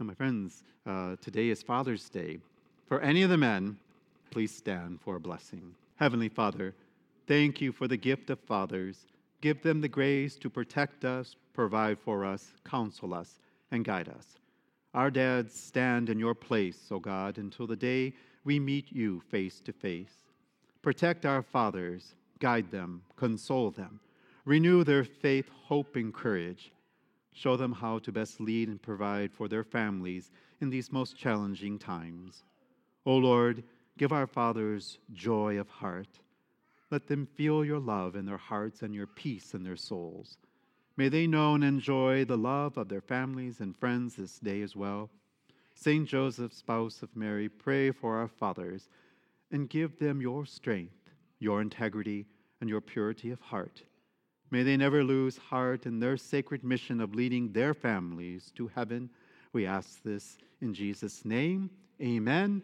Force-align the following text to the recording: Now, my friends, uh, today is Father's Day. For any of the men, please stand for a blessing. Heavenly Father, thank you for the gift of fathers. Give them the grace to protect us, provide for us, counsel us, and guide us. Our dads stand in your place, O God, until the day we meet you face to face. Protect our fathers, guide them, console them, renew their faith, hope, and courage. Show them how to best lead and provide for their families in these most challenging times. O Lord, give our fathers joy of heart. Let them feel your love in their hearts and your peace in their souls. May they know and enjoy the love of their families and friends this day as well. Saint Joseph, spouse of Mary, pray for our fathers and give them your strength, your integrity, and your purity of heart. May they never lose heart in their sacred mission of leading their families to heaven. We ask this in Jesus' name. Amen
Now, 0.00 0.06
my 0.06 0.14
friends, 0.14 0.64
uh, 0.86 1.14
today 1.20 1.50
is 1.50 1.62
Father's 1.62 2.08
Day. 2.08 2.40
For 2.88 3.00
any 3.00 3.22
of 3.22 3.30
the 3.30 3.36
men, 3.36 3.78
please 4.32 4.52
stand 4.52 5.00
for 5.00 5.14
a 5.14 5.20
blessing. 5.20 5.72
Heavenly 5.94 6.28
Father, 6.28 6.74
thank 7.28 7.60
you 7.60 7.70
for 7.70 7.86
the 7.86 7.96
gift 7.96 8.28
of 8.28 8.40
fathers. 8.40 9.06
Give 9.40 9.62
them 9.62 9.80
the 9.80 9.88
grace 9.88 10.34
to 10.38 10.50
protect 10.50 11.04
us, 11.04 11.36
provide 11.52 12.00
for 12.00 12.24
us, 12.24 12.54
counsel 12.64 13.14
us, 13.14 13.38
and 13.70 13.84
guide 13.84 14.08
us. 14.08 14.40
Our 14.94 15.12
dads 15.12 15.54
stand 15.54 16.10
in 16.10 16.18
your 16.18 16.34
place, 16.34 16.88
O 16.90 16.98
God, 16.98 17.38
until 17.38 17.68
the 17.68 17.76
day 17.76 18.14
we 18.42 18.58
meet 18.58 18.90
you 18.90 19.20
face 19.30 19.60
to 19.60 19.72
face. 19.72 20.24
Protect 20.82 21.24
our 21.24 21.42
fathers, 21.42 22.14
guide 22.40 22.72
them, 22.72 23.02
console 23.14 23.70
them, 23.70 24.00
renew 24.44 24.82
their 24.82 25.04
faith, 25.04 25.48
hope, 25.66 25.94
and 25.94 26.12
courage. 26.12 26.72
Show 27.34 27.56
them 27.56 27.72
how 27.72 27.98
to 27.98 28.12
best 28.12 28.40
lead 28.40 28.68
and 28.68 28.80
provide 28.80 29.32
for 29.32 29.48
their 29.48 29.64
families 29.64 30.30
in 30.60 30.70
these 30.70 30.92
most 30.92 31.16
challenging 31.16 31.78
times. 31.78 32.44
O 33.04 33.16
Lord, 33.16 33.64
give 33.98 34.12
our 34.12 34.26
fathers 34.26 34.98
joy 35.12 35.58
of 35.58 35.68
heart. 35.68 36.20
Let 36.90 37.08
them 37.08 37.26
feel 37.26 37.64
your 37.64 37.80
love 37.80 38.14
in 38.14 38.24
their 38.24 38.38
hearts 38.38 38.82
and 38.82 38.94
your 38.94 39.08
peace 39.08 39.52
in 39.52 39.64
their 39.64 39.76
souls. 39.76 40.38
May 40.96 41.08
they 41.08 41.26
know 41.26 41.54
and 41.54 41.64
enjoy 41.64 42.24
the 42.24 42.38
love 42.38 42.76
of 42.76 42.88
their 42.88 43.00
families 43.00 43.58
and 43.58 43.76
friends 43.76 44.14
this 44.14 44.38
day 44.38 44.62
as 44.62 44.76
well. 44.76 45.10
Saint 45.74 46.08
Joseph, 46.08 46.52
spouse 46.52 47.02
of 47.02 47.16
Mary, 47.16 47.48
pray 47.48 47.90
for 47.90 48.16
our 48.16 48.28
fathers 48.28 48.88
and 49.50 49.68
give 49.68 49.98
them 49.98 50.20
your 50.20 50.46
strength, 50.46 51.10
your 51.40 51.60
integrity, 51.60 52.26
and 52.60 52.70
your 52.70 52.80
purity 52.80 53.32
of 53.32 53.40
heart. 53.40 53.82
May 54.54 54.62
they 54.62 54.76
never 54.76 55.02
lose 55.02 55.36
heart 55.36 55.84
in 55.84 55.98
their 55.98 56.16
sacred 56.16 56.62
mission 56.62 57.00
of 57.00 57.12
leading 57.12 57.50
their 57.50 57.74
families 57.74 58.52
to 58.54 58.68
heaven. 58.68 59.10
We 59.52 59.66
ask 59.66 60.00
this 60.04 60.38
in 60.60 60.72
Jesus' 60.72 61.24
name. 61.24 61.70
Amen 62.00 62.62